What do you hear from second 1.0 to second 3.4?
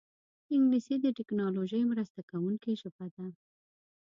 د ټیکنالوژۍ مرسته کوونکې ژبه ده